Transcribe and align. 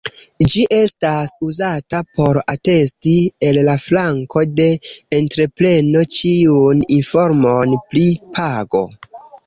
Ĝi 0.51 0.61
estas 0.77 1.33
uzata 1.47 1.99
por 2.19 2.39
atesti 2.55 3.13
el 3.51 3.61
la 3.69 3.77
flanko 3.85 4.45
de 4.63 4.69
entrepreno 5.21 6.07
ĉiun 6.19 6.85
informon 7.01 7.81
pri 7.93 8.07
pago. 8.41 8.87